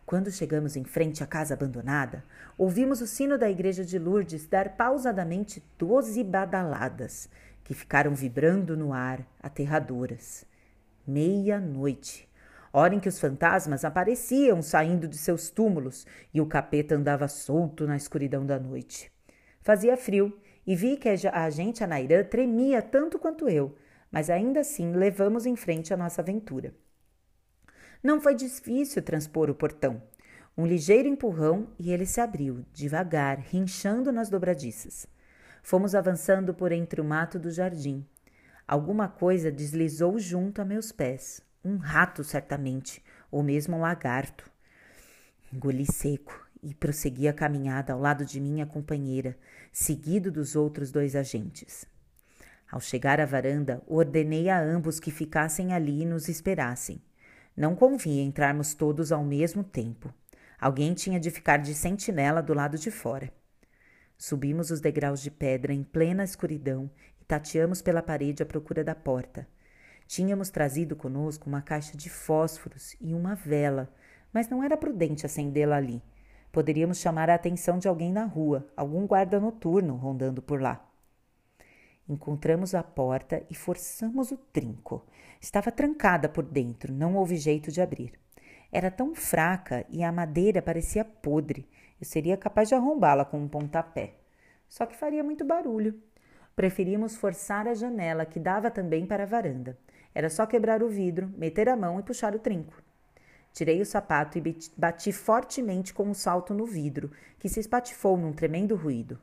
Quando 0.06 0.30
chegamos 0.32 0.76
em 0.76 0.84
frente 0.84 1.24
à 1.24 1.28
casa 1.28 1.56
abandonada, 1.56 2.24
ouvimos 2.58 3.02
o 3.02 3.08
sino 3.08 3.38
da 3.38 3.50
igreja 3.50 3.84
de 3.84 3.98
Lourdes 3.98 4.46
dar 4.46 4.78
pausadamente 4.78 5.64
doze 5.80 6.24
badaladas, 6.24 7.28
que 7.64 7.74
ficaram 7.74 8.14
vibrando 8.14 8.78
no 8.78 8.94
ar, 8.94 9.26
aterradoras. 9.42 10.46
Meia-noite, 11.08 12.30
hora 12.72 12.94
em 12.94 13.00
que 13.00 13.10
os 13.10 13.20
fantasmas 13.20 13.84
apareciam 13.84 14.62
saindo 14.62 15.08
de 15.08 15.18
seus 15.18 15.50
túmulos 15.50 16.06
e 16.32 16.40
o 16.40 16.46
capeta 16.46 16.94
andava 16.94 17.28
solto 17.28 17.88
na 17.88 17.96
escuridão 17.96 18.46
da 18.46 18.60
noite. 18.60 19.12
Fazia 19.62 19.98
frio 19.98 20.38
e 20.68 20.76
vi 20.76 20.98
que 20.98 21.10
a 21.10 21.44
agente 21.44 21.84
Anairã 21.84 22.24
tremia 22.24 22.82
tanto 22.82 23.18
quanto 23.18 23.50
eu, 23.50 23.76
mas 24.12 24.30
ainda 24.30 24.62
assim 24.62 24.92
levamos 24.92 25.46
em 25.46 25.56
frente 25.56 25.94
a 25.94 25.98
nossa 25.98 26.22
aventura. 26.22 26.74
Não 28.04 28.22
foi 28.22 28.36
difícil 28.36 29.02
transpor 29.02 29.50
o 29.50 29.56
portão. 29.56 30.02
Um 30.58 30.66
ligeiro 30.66 31.08
empurrão 31.08 31.68
e 31.78 31.92
ele 31.92 32.06
se 32.06 32.22
abriu, 32.22 32.66
devagar, 32.72 33.40
rinchando 33.40 34.12
nas 34.12 34.30
dobradiças. 34.30 35.08
Fomos 35.62 35.96
avançando 35.96 36.54
por 36.54 36.72
entre 36.72 37.02
o 37.02 37.04
mato 37.04 37.40
do 37.40 37.50
jardim. 37.50 38.06
Alguma 38.68 39.08
coisa 39.08 39.52
deslizou 39.52 40.18
junto 40.20 40.62
a 40.62 40.66
meus 40.66 40.92
pés. 40.92 41.42
Um 41.64 41.78
rato, 41.78 42.24
certamente, 42.24 43.04
ou 43.32 43.42
mesmo 43.42 43.76
um 43.76 43.82
lagarto. 43.82 44.50
Engoli 45.52 45.86
seco 45.92 46.48
e 46.62 46.74
prossegui 46.74 47.28
a 47.28 47.34
caminhada 47.34 47.94
ao 47.94 48.00
lado 48.00 48.24
de 48.24 48.40
minha 48.40 48.66
companheira, 48.66 49.38
seguido 49.72 50.32
dos 50.32 50.56
outros 50.56 50.92
dois 50.92 51.16
agentes. 51.16 51.86
Ao 52.76 52.82
chegar 52.82 53.22
à 53.22 53.26
varanda, 53.26 53.82
ordenei 53.88 54.50
a 54.50 54.62
ambos 54.62 55.00
que 55.00 55.10
ficassem 55.10 55.72
ali 55.72 56.02
e 56.02 56.06
nos 56.06 56.28
esperassem. 56.28 57.02
Não 57.56 57.74
convinha 57.74 58.22
entrarmos 58.22 58.74
todos 58.74 59.14
ao 59.14 59.24
mesmo 59.24 59.64
tempo. 59.64 60.14
Alguém 60.60 60.94
tinha 60.94 61.18
de 61.18 61.32
ficar 61.32 61.56
de 61.56 61.74
sentinela 61.74 62.44
do 62.44 62.54
lado 62.54 62.78
de 62.78 62.92
fora. 62.92 63.32
Subimos 64.18 64.72
os 64.72 64.82
degraus 64.82 65.22
de 65.22 65.32
pedra 65.32 65.72
em 65.72 65.84
plena 65.84 66.26
escuridão 66.26 66.92
e 67.22 67.24
tateamos 67.24 67.82
pela 67.82 68.04
parede 68.04 68.44
à 68.44 68.46
procura 68.46 68.84
da 68.84 68.94
porta. 68.94 69.48
Tínhamos 70.06 70.50
trazido 70.50 70.98
conosco 70.98 71.48
uma 71.48 71.62
caixa 71.62 71.96
de 71.96 72.10
fósforos 72.10 72.94
e 73.00 73.14
uma 73.14 73.36
vela, 73.36 73.90
mas 74.34 74.50
não 74.50 74.62
era 74.62 74.76
prudente 74.76 75.26
acendê-la 75.26 75.78
ali. 75.78 76.04
Poderíamos 76.52 76.98
chamar 76.98 77.30
a 77.30 77.36
atenção 77.36 77.80
de 77.80 77.88
alguém 77.88 78.12
na 78.12 78.26
rua, 78.26 78.68
algum 78.76 79.08
guarda 79.08 79.40
noturno 79.40 79.96
rondando 79.96 80.42
por 80.42 80.62
lá. 80.62 80.85
Encontramos 82.08 82.76
a 82.76 82.84
porta 82.84 83.42
e 83.50 83.56
forçamos 83.56 84.32
o 84.32 84.38
trinco. 84.38 85.04
Estava 85.42 85.72
trancada 85.72 86.30
por 86.30 86.44
dentro, 86.44 86.94
não 86.94 87.16
houve 87.16 87.36
jeito 87.36 87.72
de 87.72 87.82
abrir. 87.82 88.14
Era 88.72 88.92
tão 88.92 89.16
fraca 89.16 89.84
e 89.90 90.04
a 90.04 90.12
madeira 90.12 90.62
parecia 90.62 91.04
podre. 91.04 91.68
Eu 92.00 92.06
seria 92.06 92.38
capaz 92.38 92.70
de 92.70 92.76
arrombá-la 92.76 93.26
com 93.26 93.40
um 93.40 93.48
pontapé. 93.48 94.18
Só 94.68 94.86
que 94.86 94.96
faria 94.96 95.24
muito 95.24 95.44
barulho. 95.44 96.00
Preferimos 96.56 97.16
forçar 97.16 97.68
a 97.68 97.74
janela 97.74 98.26
que 98.26 98.40
dava 98.40 98.70
também 98.70 99.06
para 99.08 99.24
a 99.24 99.28
varanda. 99.28 99.78
Era 100.14 100.30
só 100.30 100.46
quebrar 100.46 100.84
o 100.84 100.88
vidro, 100.88 101.34
meter 101.36 101.68
a 101.68 101.76
mão 101.76 102.00
e 102.00 102.04
puxar 102.04 102.36
o 102.36 102.40
trinco. 102.40 102.82
Tirei 103.52 103.82
o 103.82 103.86
sapato 103.86 104.38
e 104.38 104.58
bati 104.78 105.12
fortemente 105.12 105.94
com 105.94 106.04
o 106.04 106.10
um 106.10 106.14
salto 106.14 106.54
no 106.54 106.66
vidro, 106.66 107.12
que 107.40 107.50
se 107.50 107.60
espatifou 107.60 108.16
num 108.16 108.32
tremendo 108.32 108.76
ruído. 108.76 109.20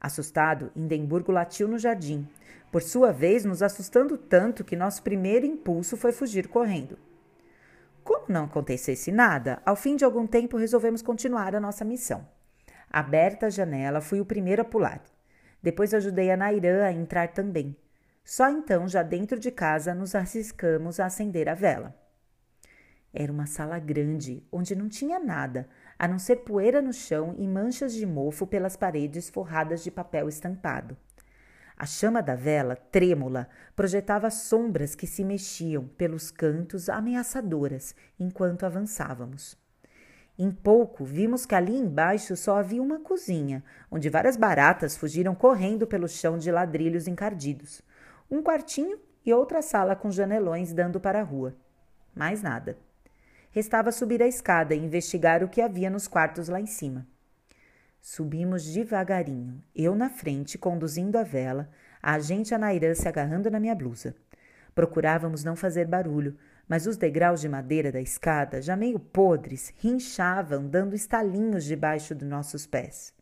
Assustado, 0.00 0.72
Indemburgo 0.74 1.30
latiu 1.30 1.68
no 1.68 1.78
jardim, 1.78 2.26
por 2.72 2.82
sua 2.82 3.12
vez 3.12 3.44
nos 3.44 3.62
assustando 3.62 4.16
tanto 4.16 4.64
que 4.64 4.74
nosso 4.74 5.02
primeiro 5.02 5.44
impulso 5.44 5.96
foi 5.96 6.10
fugir 6.10 6.48
correndo. 6.48 6.98
Como 8.02 8.26
não 8.28 8.44
acontecesse 8.44 9.12
nada, 9.12 9.60
ao 9.64 9.76
fim 9.76 9.96
de 9.96 10.04
algum 10.04 10.26
tempo 10.26 10.56
resolvemos 10.56 11.02
continuar 11.02 11.54
a 11.54 11.60
nossa 11.60 11.84
missão. 11.84 12.26
Aberta 12.90 13.46
a 13.46 13.50
janela, 13.50 14.00
fui 14.00 14.20
o 14.20 14.24
primeiro 14.24 14.62
a 14.62 14.64
pular. 14.64 15.02
Depois 15.62 15.92
ajudei 15.92 16.30
a 16.30 16.36
Nairã 16.36 16.84
a 16.84 16.92
entrar 16.92 17.28
também. 17.28 17.76
Só 18.24 18.48
então, 18.48 18.88
já 18.88 19.02
dentro 19.02 19.38
de 19.38 19.50
casa, 19.50 19.94
nos 19.94 20.14
arriscamos 20.14 20.98
a 20.98 21.06
acender 21.06 21.48
a 21.48 21.54
vela. 21.54 21.94
Era 23.12 23.32
uma 23.32 23.46
sala 23.46 23.78
grande, 23.78 24.42
onde 24.52 24.74
não 24.74 24.88
tinha 24.88 25.18
nada, 25.18 25.68
a 26.00 26.08
não 26.08 26.18
ser 26.18 26.36
poeira 26.36 26.80
no 26.80 26.94
chão 26.94 27.34
e 27.36 27.46
manchas 27.46 27.92
de 27.92 28.06
mofo 28.06 28.46
pelas 28.46 28.74
paredes 28.74 29.28
forradas 29.28 29.84
de 29.84 29.90
papel 29.90 30.30
estampado. 30.30 30.96
A 31.76 31.84
chama 31.84 32.22
da 32.22 32.34
vela, 32.34 32.74
trêmula, 32.74 33.46
projetava 33.76 34.30
sombras 34.30 34.94
que 34.94 35.06
se 35.06 35.22
mexiam 35.22 35.86
pelos 35.98 36.30
cantos 36.30 36.88
ameaçadoras 36.88 37.94
enquanto 38.18 38.64
avançávamos. 38.64 39.58
Em 40.38 40.50
pouco, 40.50 41.04
vimos 41.04 41.44
que 41.44 41.54
ali 41.54 41.76
embaixo 41.76 42.34
só 42.34 42.56
havia 42.56 42.82
uma 42.82 43.00
cozinha, 43.00 43.62
onde 43.90 44.08
várias 44.08 44.38
baratas 44.38 44.96
fugiram 44.96 45.34
correndo 45.34 45.86
pelo 45.86 46.08
chão 46.08 46.38
de 46.38 46.50
ladrilhos 46.50 47.06
encardidos. 47.06 47.82
Um 48.30 48.42
quartinho 48.42 48.98
e 49.22 49.34
outra 49.34 49.60
sala 49.60 49.94
com 49.94 50.10
janelões 50.10 50.72
dando 50.72 50.98
para 50.98 51.20
a 51.20 51.24
rua. 51.24 51.54
Mais 52.14 52.42
nada. 52.42 52.78
Restava 53.50 53.90
subir 53.90 54.22
a 54.22 54.26
escada 54.26 54.74
e 54.74 54.84
investigar 54.84 55.42
o 55.42 55.48
que 55.48 55.60
havia 55.60 55.90
nos 55.90 56.06
quartos 56.06 56.48
lá 56.48 56.60
em 56.60 56.66
cima. 56.66 57.06
Subimos 58.00 58.64
devagarinho, 58.64 59.62
eu 59.74 59.94
na 59.94 60.08
frente, 60.08 60.56
conduzindo 60.56 61.18
a 61.18 61.22
vela, 61.22 61.68
a 62.02 62.14
agente 62.14 62.54
Anairã 62.54 62.94
se 62.94 63.06
agarrando 63.06 63.50
na 63.50 63.60
minha 63.60 63.74
blusa. 63.74 64.14
Procurávamos 64.74 65.44
não 65.44 65.54
fazer 65.54 65.86
barulho, 65.86 66.38
mas 66.66 66.86
os 66.86 66.96
degraus 66.96 67.40
de 67.40 67.48
madeira 67.48 67.90
da 67.90 68.00
escada, 68.00 68.62
já 68.62 68.76
meio 68.76 68.98
podres, 68.98 69.74
rinchavam, 69.78 70.68
dando 70.68 70.94
estalinhos 70.94 71.64
debaixo 71.64 72.14
de 72.14 72.24
nossos 72.24 72.66
pés. 72.66 73.12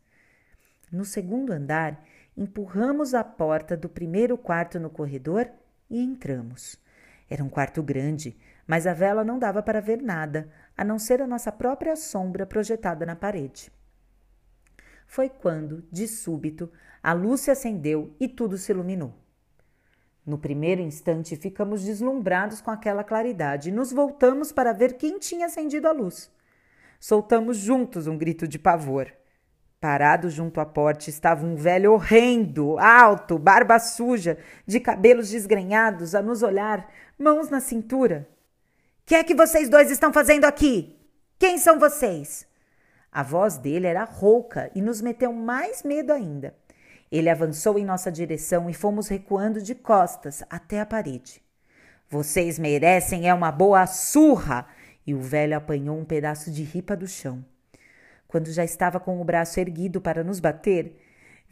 No 0.91 1.03
segundo 1.03 1.51
andar, 1.51 2.05
empurramos 2.37 3.13
a 3.13 3.23
porta 3.23 3.75
do 3.75 3.89
primeiro 3.89 4.37
quarto 4.37 4.79
no 4.79 4.89
corredor 4.89 5.49
e 5.89 5.99
entramos. 5.99 6.77
Era 7.29 7.43
um 7.43 7.49
quarto 7.49 7.83
grande, 7.83 8.37
mas 8.69 8.85
a 8.85 8.93
vela 8.93 9.23
não 9.23 9.39
dava 9.39 9.63
para 9.63 9.81
ver 9.81 9.99
nada, 9.99 10.47
a 10.77 10.83
não 10.83 10.99
ser 10.99 11.23
a 11.23 11.27
nossa 11.27 11.51
própria 11.51 11.95
sombra 11.95 12.45
projetada 12.45 13.03
na 13.03 13.15
parede. 13.15 13.71
Foi 15.07 15.27
quando, 15.27 15.83
de 15.91 16.07
súbito, 16.07 16.71
a 17.01 17.11
luz 17.11 17.41
se 17.41 17.49
acendeu 17.49 18.15
e 18.19 18.27
tudo 18.27 18.59
se 18.59 18.71
iluminou. 18.71 19.11
No 20.23 20.37
primeiro 20.37 20.83
instante, 20.83 21.35
ficamos 21.35 21.83
deslumbrados 21.83 22.61
com 22.61 22.69
aquela 22.69 23.03
claridade 23.03 23.69
e 23.69 23.71
nos 23.71 23.91
voltamos 23.91 24.51
para 24.51 24.71
ver 24.71 24.97
quem 24.97 25.17
tinha 25.17 25.47
acendido 25.47 25.87
a 25.87 25.91
luz. 25.91 26.31
Soltamos 26.99 27.57
juntos 27.57 28.05
um 28.05 28.19
grito 28.19 28.47
de 28.47 28.59
pavor. 28.59 29.11
Parado 29.81 30.29
junto 30.29 30.61
à 30.61 30.65
porta 30.65 31.09
estava 31.09 31.43
um 31.43 31.55
velho 31.55 31.91
horrendo, 31.91 32.77
alto, 32.77 33.39
barba 33.39 33.79
suja, 33.79 34.37
de 34.63 34.79
cabelos 34.79 35.31
desgrenhados, 35.31 36.13
a 36.13 36.21
nos 36.21 36.43
olhar, 36.43 36.87
mãos 37.17 37.49
na 37.49 37.59
cintura 37.59 38.29
que 39.09 39.15
é 39.15 39.23
que 39.23 39.33
vocês 39.33 39.67
dois 39.67 39.89
estão 39.89 40.13
fazendo 40.13 40.45
aqui? 40.45 40.95
Quem 41.39 41.57
são 41.57 41.79
vocês? 41.79 42.45
A 43.11 43.23
voz 43.23 43.57
dele 43.57 43.87
era 43.87 44.03
rouca 44.03 44.69
e 44.75 44.83
nos 44.83 45.01
meteu 45.01 45.33
mais 45.33 45.81
medo 45.81 46.13
ainda. 46.13 46.53
Ele 47.11 47.27
avançou 47.27 47.79
em 47.79 47.83
nossa 47.83 48.11
direção 48.11 48.69
e 48.69 48.73
fomos 48.75 49.07
recuando 49.07 49.63
de 49.63 49.73
costas 49.73 50.43
até 50.47 50.79
a 50.79 50.85
parede. 50.85 51.41
Vocês 52.07 52.59
merecem 52.59 53.27
é 53.27 53.33
uma 53.33 53.51
boa 53.51 53.87
surra! 53.87 54.67
E 55.07 55.15
o 55.15 55.19
velho 55.19 55.57
apanhou 55.57 55.97
um 55.97 56.05
pedaço 56.05 56.51
de 56.51 56.61
ripa 56.61 56.95
do 56.95 57.07
chão. 57.07 57.43
Quando 58.27 58.51
já 58.51 58.63
estava 58.63 58.99
com 58.99 59.19
o 59.19 59.25
braço 59.25 59.59
erguido 59.59 59.99
para 59.99 60.23
nos 60.23 60.39
bater, 60.39 60.95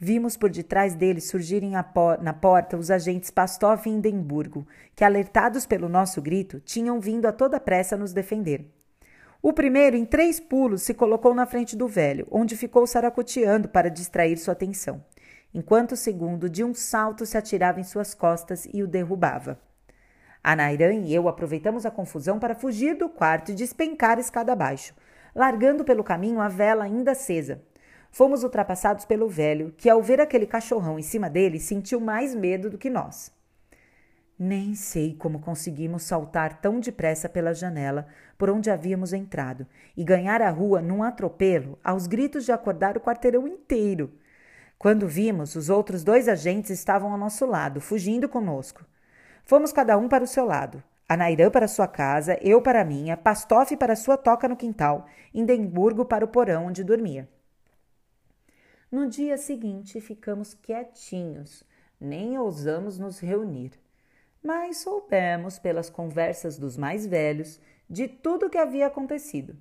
Vimos 0.00 0.36
por 0.36 0.48
detrás 0.48 0.94
dele 0.94 1.20
surgirem 1.20 1.72
na 1.72 2.32
porta 2.32 2.76
os 2.76 2.88
agentes 2.88 3.32
Pastov 3.32 3.82
e 3.84 3.90
Indemburgo, 3.90 4.64
que, 4.94 5.02
alertados 5.02 5.66
pelo 5.66 5.88
nosso 5.88 6.22
grito, 6.22 6.60
tinham 6.60 7.00
vindo 7.00 7.26
a 7.26 7.32
toda 7.32 7.58
pressa 7.58 7.96
nos 7.96 8.12
defender. 8.12 8.64
O 9.42 9.52
primeiro, 9.52 9.96
em 9.96 10.04
três 10.04 10.38
pulos, 10.38 10.82
se 10.82 10.94
colocou 10.94 11.34
na 11.34 11.46
frente 11.46 11.76
do 11.76 11.88
velho, 11.88 12.28
onde 12.30 12.56
ficou 12.56 12.86
saracoteando 12.86 13.68
para 13.68 13.90
distrair 13.90 14.36
sua 14.36 14.52
atenção, 14.52 15.04
enquanto 15.52 15.92
o 15.92 15.96
segundo, 15.96 16.48
de 16.48 16.62
um 16.62 16.72
salto, 16.72 17.26
se 17.26 17.36
atirava 17.36 17.80
em 17.80 17.84
suas 17.84 18.14
costas 18.14 18.68
e 18.72 18.84
o 18.84 18.86
derrubava. 18.86 19.58
A 20.44 20.54
Nairan 20.54 20.94
e 20.94 21.12
eu 21.12 21.28
aproveitamos 21.28 21.84
a 21.84 21.90
confusão 21.90 22.38
para 22.38 22.54
fugir 22.54 22.96
do 22.96 23.08
quarto 23.08 23.50
e 23.50 23.54
despencar 23.54 24.20
escada 24.20 24.52
abaixo, 24.52 24.94
largando 25.34 25.84
pelo 25.84 26.04
caminho 26.04 26.40
a 26.40 26.48
vela 26.48 26.84
ainda 26.84 27.12
acesa, 27.12 27.62
Fomos 28.10 28.42
ultrapassados 28.42 29.04
pelo 29.04 29.28
velho, 29.28 29.72
que 29.76 29.88
ao 29.88 30.02
ver 30.02 30.20
aquele 30.20 30.46
cachorrão 30.46 30.98
em 30.98 31.02
cima 31.02 31.28
dele 31.28 31.60
sentiu 31.60 32.00
mais 32.00 32.34
medo 32.34 32.70
do 32.70 32.78
que 32.78 32.90
nós. 32.90 33.32
Nem 34.38 34.74
sei 34.74 35.14
como 35.14 35.40
conseguimos 35.40 36.04
saltar 36.04 36.60
tão 36.60 36.78
depressa 36.78 37.28
pela 37.28 37.52
janela 37.52 38.06
por 38.38 38.48
onde 38.48 38.70
havíamos 38.70 39.12
entrado 39.12 39.66
e 39.96 40.04
ganhar 40.04 40.40
a 40.40 40.48
rua 40.48 40.80
num 40.80 41.02
atropelo 41.02 41.76
aos 41.82 42.06
gritos 42.06 42.44
de 42.44 42.52
acordar 42.52 42.96
o 42.96 43.00
quarteirão 43.00 43.48
inteiro. 43.48 44.12
Quando 44.78 45.08
vimos, 45.08 45.56
os 45.56 45.68
outros 45.68 46.04
dois 46.04 46.28
agentes 46.28 46.70
estavam 46.70 47.10
ao 47.10 47.18
nosso 47.18 47.44
lado, 47.44 47.80
fugindo 47.80 48.28
conosco. 48.28 48.84
Fomos 49.44 49.72
cada 49.72 49.98
um 49.98 50.08
para 50.08 50.22
o 50.22 50.26
seu 50.26 50.44
lado. 50.44 50.80
A 51.08 51.16
Nairã 51.16 51.50
para 51.50 51.66
sua 51.66 51.88
casa, 51.88 52.38
eu 52.40 52.62
para 52.62 52.82
a 52.82 52.84
minha, 52.84 53.16
Pastoff 53.16 53.76
para 53.76 53.96
sua 53.96 54.16
toca 54.16 54.46
no 54.46 54.56
quintal, 54.56 55.06
Indemburgo 55.34 56.04
para 56.04 56.24
o 56.24 56.28
porão 56.28 56.66
onde 56.66 56.84
dormia. 56.84 57.28
No 58.90 59.06
dia 59.06 59.36
seguinte, 59.36 60.00
ficamos 60.00 60.54
quietinhos, 60.54 61.62
nem 62.00 62.38
ousamos 62.38 62.98
nos 62.98 63.18
reunir. 63.18 63.72
Mas 64.42 64.78
soubemos, 64.78 65.58
pelas 65.58 65.90
conversas 65.90 66.56
dos 66.56 66.78
mais 66.78 67.06
velhos, 67.06 67.60
de 67.88 68.08
tudo 68.08 68.46
o 68.46 68.50
que 68.50 68.56
havia 68.56 68.86
acontecido. 68.86 69.54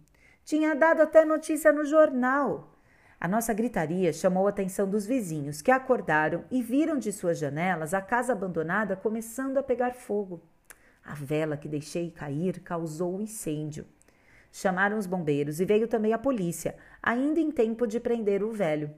Tinha 0.45 0.73
dado 0.73 1.01
até 1.01 1.25
notícia 1.25 1.73
no 1.73 1.83
jornal. 1.83 2.73
A 3.19 3.27
nossa 3.27 3.53
gritaria 3.53 4.13
chamou 4.13 4.47
a 4.47 4.49
atenção 4.49 4.89
dos 4.89 5.05
vizinhos, 5.05 5.61
que 5.61 5.71
acordaram 5.71 6.45
e 6.49 6.61
viram 6.61 6.97
de 6.97 7.11
suas 7.11 7.37
janelas 7.37 7.93
a 7.93 7.99
casa 7.99 8.31
abandonada 8.31 8.95
começando 8.95 9.57
a 9.57 9.63
pegar 9.63 9.93
fogo. 9.93 10.41
A 11.03 11.13
vela 11.13 11.57
que 11.57 11.67
deixei 11.67 12.11
cair 12.11 12.61
causou 12.61 13.17
um 13.17 13.21
incêndio. 13.21 13.85
Chamaram 14.53 14.97
os 14.97 15.05
bombeiros 15.05 15.59
e 15.59 15.65
veio 15.65 15.87
também 15.87 16.13
a 16.13 16.17
polícia, 16.17 16.77
ainda 17.03 17.41
em 17.41 17.51
tempo 17.51 17.85
de 17.85 17.99
prender 17.99 18.41
o 18.41 18.53
velho. 18.53 18.89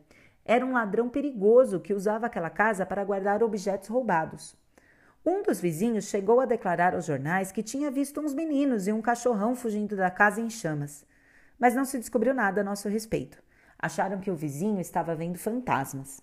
Era 0.49 0.65
um 0.65 0.71
ladrão 0.71 1.07
perigoso 1.07 1.79
que 1.79 1.93
usava 1.93 2.25
aquela 2.25 2.49
casa 2.49 2.83
para 2.83 3.03
guardar 3.03 3.43
objetos 3.43 3.87
roubados. 3.87 4.57
Um 5.23 5.43
dos 5.43 5.61
vizinhos 5.61 6.05
chegou 6.05 6.39
a 6.39 6.45
declarar 6.45 6.95
aos 6.95 7.05
jornais 7.05 7.51
que 7.51 7.61
tinha 7.61 7.91
visto 7.91 8.19
uns 8.19 8.33
meninos 8.33 8.87
e 8.87 8.91
um 8.91 8.99
cachorrão 8.99 9.53
fugindo 9.53 9.95
da 9.95 10.09
casa 10.09 10.41
em 10.41 10.49
chamas. 10.49 11.05
Mas 11.59 11.75
não 11.75 11.85
se 11.85 11.99
descobriu 11.99 12.33
nada 12.33 12.61
a 12.61 12.63
nosso 12.63 12.89
respeito. 12.89 13.37
Acharam 13.77 14.19
que 14.19 14.31
o 14.31 14.35
vizinho 14.35 14.81
estava 14.81 15.13
vendo 15.13 15.37
fantasmas. 15.37 16.19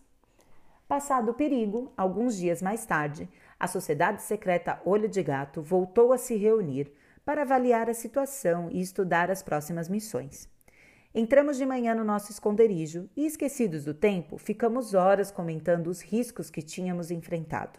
Passado 0.88 1.30
o 1.30 1.34
perigo, 1.34 1.92
alguns 1.96 2.36
dias 2.36 2.60
mais 2.60 2.84
tarde, 2.84 3.28
a 3.60 3.68
Sociedade 3.68 4.22
Secreta 4.22 4.82
Olho 4.84 5.08
de 5.08 5.22
Gato 5.22 5.62
voltou 5.62 6.12
a 6.12 6.18
se 6.18 6.34
reunir 6.34 6.92
para 7.24 7.42
avaliar 7.42 7.88
a 7.88 7.94
situação 7.94 8.68
e 8.72 8.80
estudar 8.80 9.30
as 9.30 9.40
próximas 9.40 9.88
missões. 9.88 10.48
Entramos 11.18 11.56
de 11.56 11.64
manhã 11.64 11.94
no 11.94 12.04
nosso 12.04 12.30
esconderijo 12.30 13.08
e, 13.16 13.24
esquecidos 13.24 13.86
do 13.86 13.94
tempo, 13.94 14.36
ficamos 14.36 14.92
horas 14.92 15.30
comentando 15.30 15.86
os 15.86 16.02
riscos 16.02 16.50
que 16.50 16.60
tínhamos 16.60 17.10
enfrentado. 17.10 17.78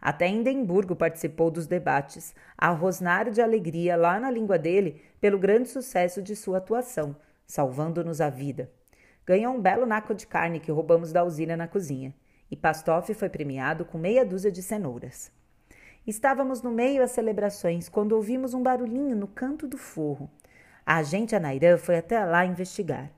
Até 0.00 0.26
Indemburgo 0.26 0.96
participou 0.96 1.52
dos 1.52 1.68
debates, 1.68 2.34
a 2.58 2.70
rosnar 2.70 3.30
de 3.30 3.40
alegria 3.40 3.94
lá 3.94 4.18
na 4.18 4.28
língua 4.28 4.58
dele 4.58 5.00
pelo 5.20 5.38
grande 5.38 5.68
sucesso 5.68 6.20
de 6.20 6.34
sua 6.34 6.58
atuação, 6.58 7.14
salvando-nos 7.46 8.20
a 8.20 8.28
vida. 8.28 8.68
Ganhou 9.24 9.54
um 9.54 9.60
belo 9.60 9.86
naco 9.86 10.12
de 10.12 10.26
carne 10.26 10.58
que 10.58 10.72
roubamos 10.72 11.12
da 11.12 11.22
usina 11.22 11.56
na 11.56 11.68
cozinha. 11.68 12.12
E 12.50 12.56
Pastoff 12.56 13.14
foi 13.14 13.28
premiado 13.28 13.84
com 13.84 13.98
meia 13.98 14.26
dúzia 14.26 14.50
de 14.50 14.64
cenouras. 14.64 15.30
Estávamos 16.04 16.60
no 16.60 16.72
meio 16.72 17.02
das 17.02 17.12
celebrações 17.12 17.88
quando 17.88 18.16
ouvimos 18.16 18.52
um 18.52 18.64
barulhinho 18.64 19.14
no 19.14 19.28
canto 19.28 19.68
do 19.68 19.78
forro. 19.78 20.28
A 20.86 20.96
agente 20.96 21.34
Anairã 21.34 21.76
foi 21.78 21.96
até 21.96 22.22
lá 22.24 22.44
investigar. 22.44 23.10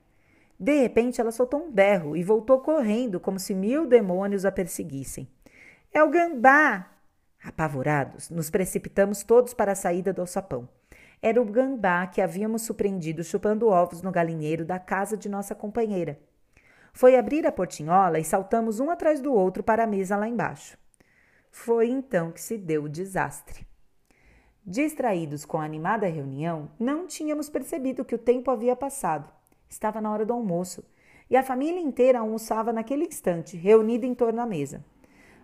De 0.59 0.81
repente, 0.81 1.21
ela 1.21 1.31
soltou 1.31 1.61
um 1.63 1.71
berro 1.71 2.15
e 2.15 2.23
voltou 2.23 2.59
correndo, 2.59 3.19
como 3.19 3.39
se 3.39 3.53
mil 3.53 3.85
demônios 3.85 4.45
a 4.45 4.51
perseguissem. 4.51 5.27
É 5.93 6.01
o 6.01 6.09
gambá! 6.09 6.89
Apavorados, 7.43 8.29
nos 8.29 8.49
precipitamos 8.49 9.23
todos 9.23 9.53
para 9.53 9.73
a 9.73 9.75
saída 9.75 10.11
do 10.11 10.21
alçapão. 10.21 10.67
Era 11.21 11.41
o 11.41 11.45
gambá 11.45 12.07
que 12.07 12.21
havíamos 12.21 12.63
surpreendido 12.63 13.23
chupando 13.23 13.67
ovos 13.67 14.01
no 14.01 14.11
galinheiro 14.11 14.65
da 14.65 14.79
casa 14.79 15.17
de 15.17 15.27
nossa 15.27 15.53
companheira. 15.53 16.19
Foi 16.93 17.15
abrir 17.15 17.45
a 17.45 17.51
portinhola 17.51 18.17
e 18.17 18.23
saltamos 18.23 18.79
um 18.79 18.89
atrás 18.89 19.19
do 19.19 19.33
outro 19.33 19.61
para 19.61 19.83
a 19.83 19.87
mesa 19.87 20.17
lá 20.17 20.27
embaixo. 20.27 20.77
Foi 21.51 21.89
então 21.89 22.31
que 22.31 22.41
se 22.41 22.57
deu 22.57 22.83
o 22.83 22.89
desastre. 22.89 23.66
Distraídos 24.69 25.45
com 25.45 25.61
a 25.61 25.63
animada 25.63 26.07
reunião, 26.07 26.69
não 26.77 27.07
tínhamos 27.07 27.47
percebido 27.47 28.03
que 28.03 28.13
o 28.13 28.17
tempo 28.17 28.51
havia 28.51 28.75
passado. 28.75 29.31
Estava 29.69 30.01
na 30.01 30.11
hora 30.11 30.25
do 30.25 30.33
almoço 30.33 30.83
e 31.29 31.37
a 31.37 31.41
família 31.41 31.79
inteira 31.79 32.19
almoçava 32.19 32.73
naquele 32.73 33.05
instante, 33.05 33.55
reunida 33.55 34.05
em 34.05 34.13
torno 34.13 34.35
da 34.39 34.45
mesa. 34.45 34.83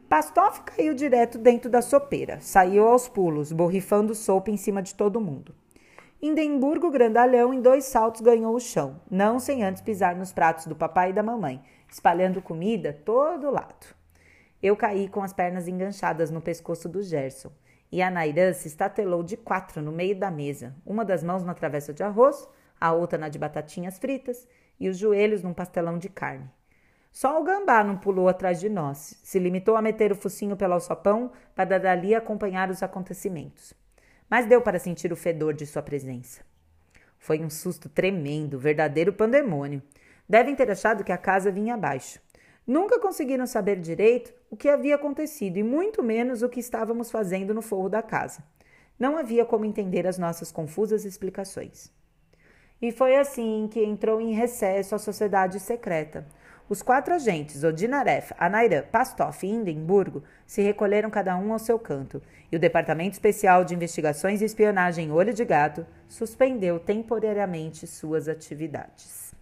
Pastoff 0.10 0.64
caiu 0.64 0.94
direto 0.94 1.38
dentro 1.38 1.70
da 1.70 1.82
sopeira, 1.82 2.42
saiu 2.42 2.86
aos 2.86 3.08
pulos, 3.08 3.54
borrifando 3.54 4.14
sopa 4.14 4.52
em 4.52 4.58
cima 4.58 4.82
de 4.84 4.94
todo 4.94 5.22
mundo. 5.22 5.56
Indemburgo 6.22 6.92
grandalhão 6.92 7.54
em 7.54 7.62
dois 7.62 7.86
saltos 7.86 8.20
ganhou 8.20 8.54
o 8.54 8.60
chão, 8.60 9.00
não 9.10 9.40
sem 9.40 9.64
antes 9.64 9.82
pisar 9.82 10.18
nos 10.18 10.34
pratos 10.34 10.66
do 10.66 10.76
papai 10.76 11.12
e 11.12 11.14
da 11.14 11.24
mamãe, 11.24 11.64
espalhando 11.90 12.42
comida 12.42 12.92
todo 13.06 13.50
lado. 13.50 13.96
Eu 14.62 14.76
caí 14.76 15.08
com 15.08 15.24
as 15.24 15.32
pernas 15.32 15.66
enganchadas 15.66 16.30
no 16.30 16.42
pescoço 16.42 16.90
do 16.90 17.02
Gerson, 17.02 17.52
e 17.94 18.02
a 18.02 18.10
Nairã 18.10 18.52
se 18.52 18.68
estatelou 18.68 19.24
de 19.24 19.38
quatro 19.38 19.82
no 19.82 19.92
meio 19.92 20.18
da 20.18 20.32
mesa, 20.32 20.76
uma 20.86 21.06
das 21.06 21.24
mãos 21.24 21.44
na 21.44 21.54
travessa 21.54 21.94
de 21.94 22.04
arroz, 22.04 22.48
a 22.80 22.92
outra 22.92 23.18
na 23.18 23.30
de 23.30 23.40
batatinhas 23.40 24.00
fritas 24.00 24.48
e 24.80 24.90
os 24.90 24.98
joelhos 24.98 25.44
num 25.44 25.54
pastelão 25.54 25.98
de 25.98 26.10
carne. 26.10 26.50
Só 27.12 27.40
o 27.40 27.44
gambá 27.44 27.84
não 27.84 27.96
pulou 27.96 28.28
atrás 28.28 28.60
de 28.60 28.68
nós, 28.68 29.20
se 29.24 29.38
limitou 29.38 29.76
a 29.76 29.82
meter 29.82 30.12
o 30.12 30.16
focinho 30.16 30.58
pelo 30.58 30.74
alçapão 30.74 31.32
para 31.56 31.80
dali 31.80 32.16
acompanhar 32.16 32.70
os 32.70 32.82
acontecimentos 32.82 33.74
mas 34.34 34.48
deu 34.48 34.64
para 34.64 34.80
sentir 34.80 35.14
o 35.14 35.16
fedor 35.16 35.54
de 35.54 35.64
sua 35.64 35.84
presença. 35.84 36.42
Foi 37.20 37.44
um 37.44 37.52
susto 37.52 37.88
tremendo, 37.88 38.58
verdadeiro 38.58 39.14
pandemônio. 39.14 39.80
Devem 40.28 40.56
ter 40.56 40.72
achado 40.72 41.04
que 41.04 41.12
a 41.12 41.18
casa 41.20 41.52
vinha 41.52 41.76
abaixo. 41.76 42.20
Nunca 42.66 43.00
conseguiram 43.00 43.46
saber 43.46 43.80
direito 43.80 44.34
o 44.50 44.56
que 44.56 44.70
havia 44.70 44.96
acontecido 44.96 45.58
e 45.58 45.64
muito 45.64 46.02
menos 46.02 46.42
o 46.42 46.50
que 46.50 46.60
estávamos 46.60 47.12
fazendo 47.12 47.54
no 47.54 47.62
forro 47.62 47.90
da 47.90 48.02
casa. 48.02 48.44
Não 48.98 49.18
havia 49.18 49.46
como 49.46 49.66
entender 49.66 50.08
as 50.08 50.18
nossas 50.18 50.52
confusas 50.52 51.04
explicações. 51.04 51.92
E 52.82 52.92
foi 52.92 53.16
assim 53.16 53.68
que 53.72 53.84
entrou 53.84 54.22
em 54.22 54.34
recesso 54.34 54.96
a 54.96 55.00
sociedade 55.00 55.60
secreta, 55.60 56.28
os 56.70 56.82
quatro 56.82 57.14
agentes, 57.14 57.64
Odinaref, 57.64 58.32
Anairã, 58.38 58.84
Pastoff 58.90 59.46
e 59.46 59.50
Hindenburgo, 59.50 60.24
se 60.46 60.62
recolheram 60.62 61.10
cada 61.10 61.38
um 61.38 61.52
ao 61.52 61.60
seu 61.60 61.78
canto, 61.78 62.22
e 62.52 62.56
o 62.56 62.60
Departamento 62.60 63.14
Especial 63.14 63.66
de 63.66 63.76
Investigações 63.76 64.42
e 64.42 64.46
Espionagem 64.46 65.12
Olho 65.12 65.34
de 65.34 65.44
Gato 65.44 65.86
suspendeu 66.08 66.80
temporariamente 66.80 67.86
suas 67.86 68.30
atividades. 68.30 69.34